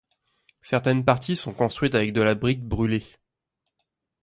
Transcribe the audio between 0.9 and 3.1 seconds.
parties sont construites avec de la brique brûlée.